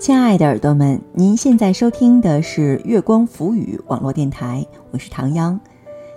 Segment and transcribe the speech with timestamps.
[0.00, 5.60] 亲爱的耳朵们，您现在收听的是月光浮语网络电台，我是唐央。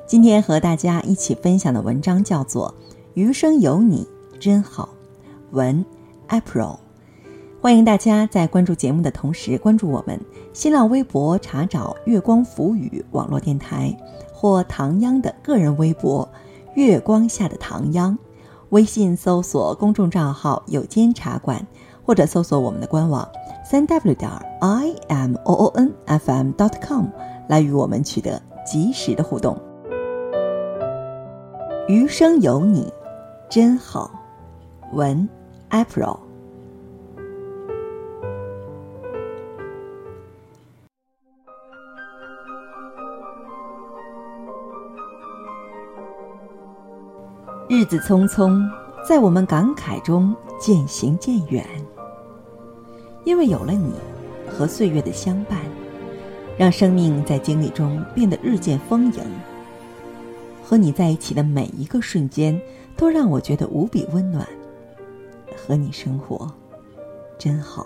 [0.07, 2.73] 今天和大家一起分享的文章叫做
[3.13, 4.07] 《余生有你
[4.39, 4.87] 真好》，
[5.53, 5.83] 文
[6.29, 6.77] April。
[7.61, 10.17] 欢迎大家在关注节目的同时关注我们
[10.53, 13.93] 新浪微博，查找“月光浮语网络电台”
[14.33, 16.27] 或唐央的个人微博
[16.75, 18.17] “月光下的唐央”。
[18.71, 21.67] 微信搜索公众账号“有间茶馆”，
[22.05, 23.27] 或者搜索我们的官网
[23.63, 27.05] 三 w 点 i m o o n f m dot com
[27.47, 29.57] 来与我们取得及时的互动。
[31.87, 32.91] 余生有你，
[33.49, 34.11] 真好。
[34.91, 35.27] 文
[35.69, 36.17] April。
[47.69, 48.61] 日子匆匆，
[49.07, 51.65] 在我们感慨中渐行渐远。
[53.23, 53.93] 因为有了你
[54.49, 55.59] 和岁月的相伴，
[56.57, 59.23] 让生命在经历中变得日渐丰盈。
[60.61, 62.59] 和你在一起的每一个瞬间，
[62.95, 64.47] 都让我觉得无比温暖。
[65.55, 66.51] 和你生活，
[67.37, 67.85] 真好。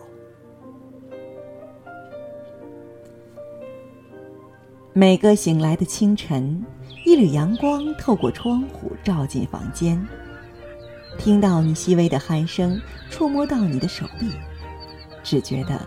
[4.93, 6.65] 每个醒来的清晨。
[7.05, 10.05] 一缕阳光透过窗户照进房间，
[11.17, 14.29] 听到你细微的鼾声，触摸到你的手臂，
[15.27, 15.85] 只觉得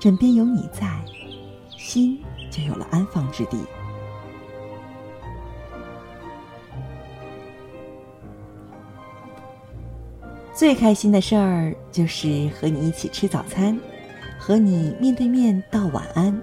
[0.00, 0.98] 枕边有你在，
[1.76, 2.18] 心
[2.50, 3.58] 就有了安放之地。
[10.54, 13.78] 最开心的事儿就是和你一起吃早餐，
[14.38, 16.40] 和你面对面道晚安，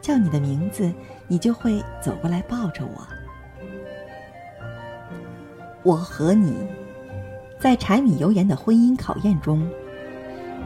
[0.00, 0.90] 叫你的名字，
[1.28, 3.06] 你就会走过来抱着我。
[5.82, 6.56] 我和你，
[7.60, 9.68] 在柴米油盐的婚姻考验中，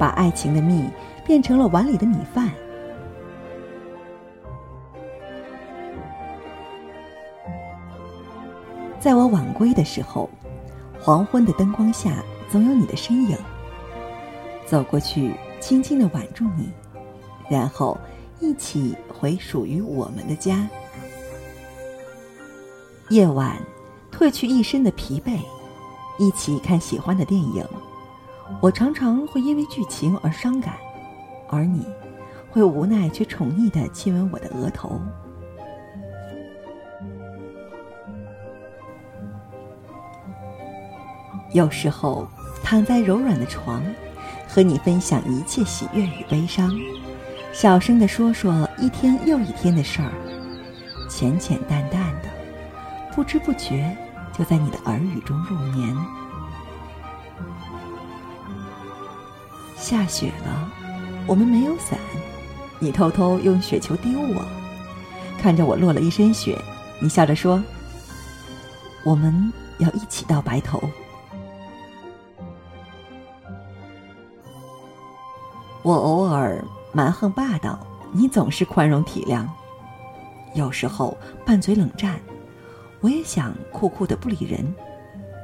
[0.01, 0.89] 把爱情的蜜
[1.27, 2.51] 变成了碗里的米饭。
[8.99, 10.31] 在我晚归的时候，
[10.99, 13.37] 黄昏的灯光下总有你的身影。
[14.65, 16.73] 走过去，轻轻的挽住你，
[17.51, 17.99] 然后
[18.41, 20.67] 一起回属于我们的家。
[23.11, 23.55] 夜晚。
[24.13, 25.39] 褪去一身的疲惫，
[26.19, 27.65] 一起看喜欢的电影。
[28.59, 30.75] 我常常会因为剧情而伤感，
[31.49, 31.87] 而你，
[32.51, 35.01] 会无奈却宠溺的亲吻我的额头。
[41.53, 42.29] 有时候
[42.63, 43.83] 躺在柔软的床，
[44.49, 46.71] 和你分享一切喜悦与悲伤，
[47.53, 50.13] 小声的说说一天又一天的事儿，
[51.09, 52.29] 浅浅淡淡的，
[53.15, 53.97] 不知不觉。
[54.33, 55.95] 就在你的耳语中入眠。
[59.91, 60.71] 下雪了，
[61.27, 61.99] 我们没有伞，
[62.79, 64.45] 你偷偷用雪球丢我。
[65.37, 66.57] 看着我落了一身雪，
[67.01, 67.61] 你笑着说
[69.03, 70.81] ：“我们要一起到白头。”
[75.83, 79.45] 我偶尔蛮横霸道，你总是宽容体谅。
[80.55, 82.21] 有时候拌嘴冷战。
[83.01, 84.73] 我也想酷酷的不理人，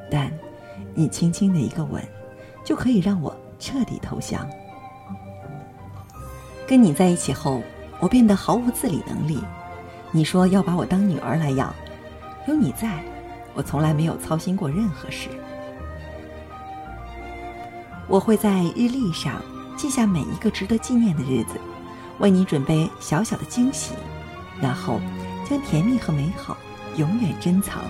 [0.09, 0.33] 但
[0.95, 2.01] 你轻轻的一个吻，
[2.63, 4.49] 就可以让我彻底投降。
[6.67, 7.63] 跟你在一起后，
[8.01, 9.43] 我变得毫无自理能力。
[10.11, 11.75] 你说要把我当女儿来养，
[12.49, 13.05] 有你在，
[13.55, 15.29] 我从来没有操心过任何事。
[18.09, 19.43] 我会在日历上
[19.77, 21.61] 记下每一个值得纪念的日子，
[22.19, 23.95] 为你准备小小的惊喜，
[24.61, 25.01] 然后
[25.49, 26.57] 将甜蜜和美好。
[26.97, 27.83] 永远珍藏。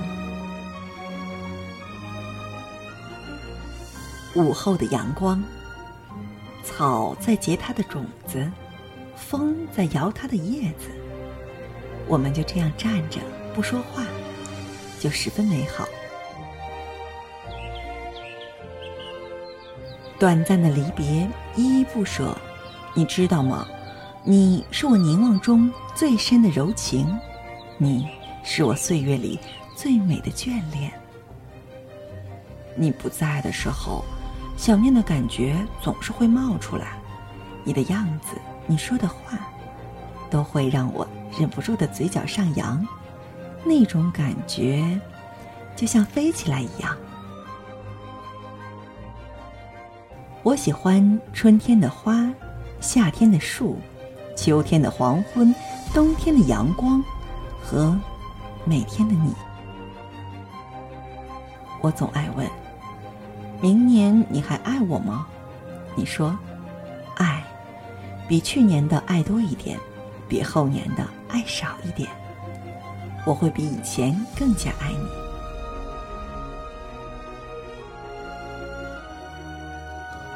[4.34, 5.40] 午后的阳光，
[6.66, 8.50] 草在结它的种子，
[9.14, 10.90] 风在摇它的叶子。
[12.08, 13.20] 我们就这样站着
[13.54, 14.04] 不说话，
[14.98, 15.86] 就十分美好。
[20.18, 22.36] 短暂的离别，依依不舍，
[22.94, 23.68] 你知道吗？
[24.24, 27.16] 你是我凝望中最深的柔情，
[27.78, 28.08] 你。
[28.48, 29.40] 是我岁月里
[29.74, 30.92] 最美的眷恋。
[32.76, 34.04] 你不在的时候，
[34.56, 36.98] 想念的感觉总是会冒出来。
[37.62, 39.38] 你的样子，你说的话，
[40.30, 41.06] 都会让我
[41.38, 42.86] 忍不住的嘴角上扬。
[43.64, 44.98] 那种感觉，
[45.74, 46.96] 就像飞起来一样。
[50.42, 52.32] 我喜欢春天的花，
[52.80, 53.78] 夏天的树，
[54.36, 55.54] 秋天的黄昏，
[55.92, 57.02] 冬天的阳光，
[57.62, 57.98] 和。
[58.68, 59.32] 每天的你，
[61.80, 62.44] 我总爱问：
[63.60, 65.26] 明年你还爱我吗？
[65.94, 66.36] 你说，
[67.16, 67.42] 爱，
[68.28, 69.78] 比去年的爱多一点，
[70.28, 72.08] 比后年的爱少一点。
[73.24, 75.08] 我会比以前更加爱你。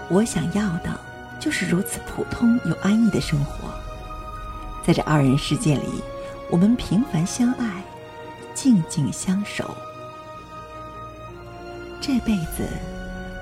[0.08, 0.98] 我想要的，
[1.38, 3.68] 就是如此普通又安逸的生活。
[4.82, 6.02] 在这二人世界里，
[6.50, 7.82] 我们平凡相爱，
[8.54, 9.76] 静静相守。
[12.00, 12.66] 这辈子，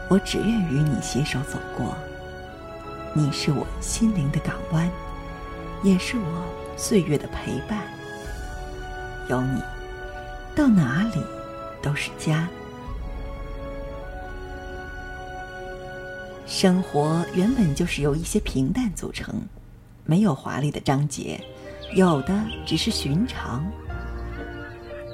[0.09, 1.95] 我只愿与你携手走过。
[3.15, 4.91] 你是我心灵的港湾，
[5.83, 6.45] 也是我
[6.77, 7.79] 岁月的陪伴。
[9.29, 9.61] 有你，
[10.55, 11.23] 到哪里
[11.83, 12.49] 都是家。
[16.47, 19.35] 生活原本就是由一些平淡组成，
[20.05, 21.39] 没有华丽的章节，
[21.95, 22.35] 有的
[22.65, 23.65] 只是寻常。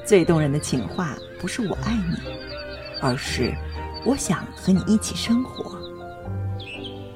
[0.07, 2.17] 最动人的情话不是我爱你，
[3.03, 3.53] 而是
[4.05, 5.79] 我想和你一起生活。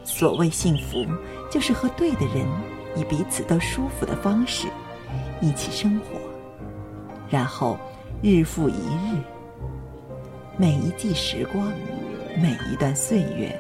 [0.04, 1.06] 所谓幸福，
[1.50, 2.46] 就是和对的人，
[2.96, 4.66] 以彼此都舒服的方式
[5.40, 6.18] 一起生活，
[7.28, 7.78] 然后
[8.22, 9.22] 日复一日，
[10.56, 11.70] 每一季时光，
[12.36, 13.54] 每一段岁月。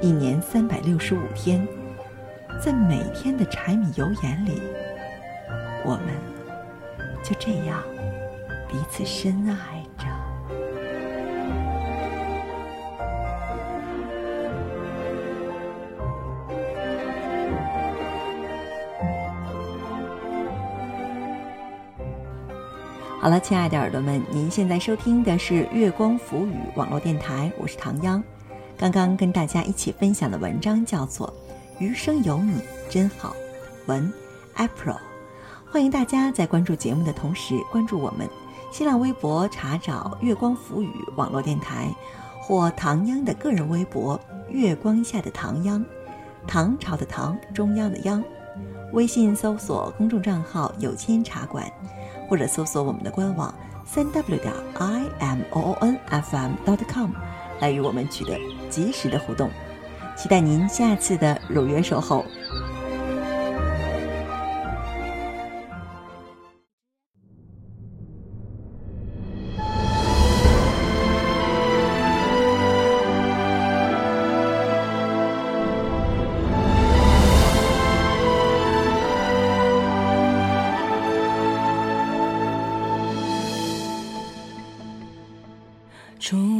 [0.00, 1.66] 一年三百六十五天，
[2.62, 4.62] 在每天的柴米油盐里，
[5.84, 6.14] 我们
[7.24, 7.82] 就这样
[8.68, 9.77] 彼此深爱
[23.20, 28.22] 好了，亲爱的耳朵们，您现在收听的是月光浮语网络电台，我是唐央。
[28.76, 31.26] 刚刚跟大家一起分享的文章叫做
[31.80, 33.30] 《余生有你真好》，
[33.86, 34.12] 文
[34.56, 34.98] April。
[35.68, 38.28] 欢迎大家在关注节目的同时关注我们
[38.70, 41.92] 新浪微博，查找“月光浮语”网络电台，
[42.40, 44.18] 或唐央的个人微博
[44.48, 45.84] “月光下的唐央”，
[46.46, 48.22] 唐朝的唐，中央的央。
[48.92, 51.70] 微信搜索公众账号“有谦茶馆”，
[52.28, 53.52] 或者搜索我们的官网
[53.84, 57.10] 三 w 点 i m o o n f m dot com。
[57.60, 58.38] 来与我们取得
[58.70, 59.50] 及时的互动，
[60.16, 62.24] 期待您下次的如约守候。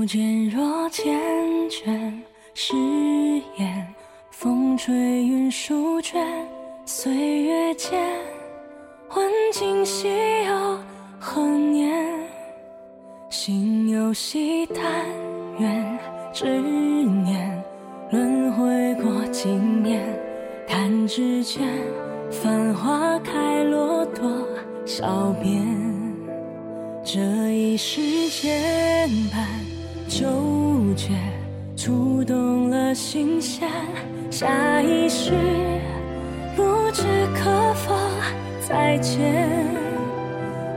[0.08, 1.04] 初见若缱
[1.68, 2.10] 绻
[2.54, 2.74] 誓
[3.58, 3.86] 言，
[4.30, 6.26] 风吹云舒卷，
[6.86, 8.00] 岁月间，
[9.14, 10.08] 问今夕
[10.46, 10.78] 又
[11.20, 11.92] 何年？
[13.28, 14.82] 心有惜但
[15.58, 15.98] 愿，
[16.32, 17.62] 执念
[18.10, 20.02] 轮回过经年，
[20.66, 21.68] 弹指间，
[22.30, 24.26] 繁花开落多
[24.86, 25.62] 少遍？
[27.04, 27.20] 这
[27.52, 29.44] 一世牵绊
[30.08, 30.26] 纠
[30.96, 31.10] 结，
[31.76, 33.68] 触动了心弦。
[34.30, 35.32] 下一世
[36.56, 37.02] 不知
[37.34, 37.94] 可否
[38.66, 39.34] 再见，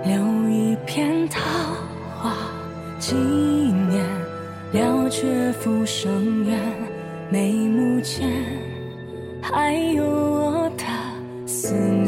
[0.05, 1.39] 留一片桃
[2.19, 2.35] 花
[2.99, 4.03] 纪念，
[4.73, 6.59] 了却浮生缘。
[7.31, 8.29] 眉目间
[9.41, 10.83] 还有我的
[11.47, 12.00] 思念，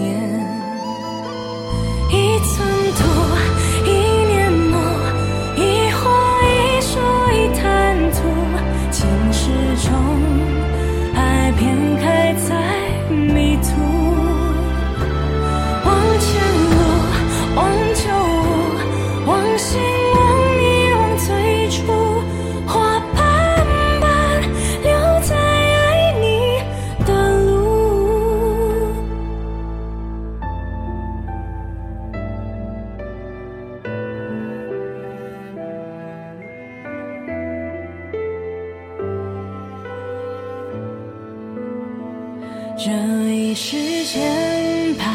[42.76, 42.90] 这
[43.32, 45.06] 一世牵绊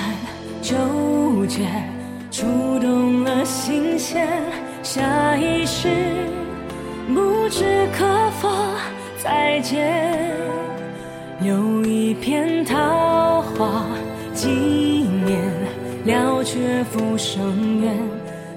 [0.63, 0.77] 纠
[1.47, 1.67] 结，
[2.31, 2.47] 触
[2.79, 4.29] 动了心弦。
[4.83, 5.89] 下一世
[7.13, 8.49] 不知可否
[9.23, 10.33] 再见，
[11.41, 13.85] 留一片桃花
[14.33, 15.43] 纪念，
[16.05, 17.97] 了却浮生缘。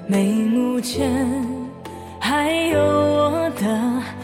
[0.06, 1.12] 眉目间
[2.20, 4.21] 还有我的。